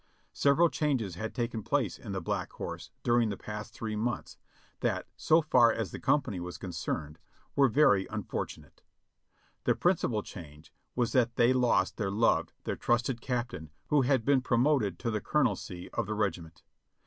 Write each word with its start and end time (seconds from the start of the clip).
Several 0.33 0.67
changes 0.67 1.13
had 1.13 1.35
taken 1.35 1.61
place 1.61 1.99
in 1.99 2.11
the 2.11 2.21
Black 2.21 2.51
Horse 2.53 2.89
during 3.03 3.29
the 3.29 3.37
past 3.37 3.71
three 3.71 3.95
months, 3.95 4.39
that, 4.79 5.05
so 5.15 5.43
far 5.43 5.71
as 5.71 5.91
the 5.91 5.99
company 5.99 6.39
was 6.39 6.57
concerned, 6.57 7.19
were 7.55 7.67
very 7.67 8.07
unfortunate. 8.09 8.81
The 9.65 9.75
principal 9.75 10.23
change 10.23 10.73
was 10.95 11.11
that 11.11 11.35
they 11.35 11.53
lost 11.53 11.97
their 11.97 12.09
loved, 12.09 12.51
their 12.63 12.75
trusted 12.75 13.21
captain, 13.21 13.69
who 13.89 14.01
had 14.01 14.25
been 14.25 14.41
promoted 14.41 14.97
to 14.97 15.11
the 15.11 15.21
colonelcy 15.21 15.87
of 15.91 16.07
the 16.07 16.15
regiment. 16.15 16.63